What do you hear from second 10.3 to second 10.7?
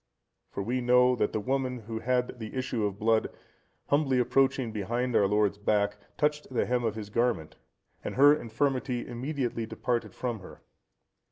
her.